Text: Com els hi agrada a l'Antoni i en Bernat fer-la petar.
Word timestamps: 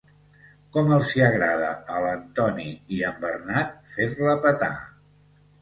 Com 0.77 0.87
els 0.95 1.11
hi 1.17 1.21
agrada 1.25 1.67
a 1.97 2.01
l'Antoni 2.05 2.67
i 2.97 3.05
en 3.11 3.23
Bernat 3.27 3.79
fer-la 3.93 4.37
petar. 4.49 4.75